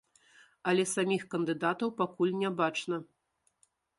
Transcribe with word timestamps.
Але 0.71 0.85
саміх 0.93 1.25
кандыдатаў 1.33 1.93
пакуль 2.01 2.33
не 2.41 2.49
бачна. 2.61 2.95